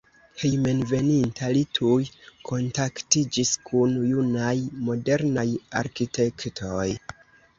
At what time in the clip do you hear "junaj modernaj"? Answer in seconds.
4.13-5.47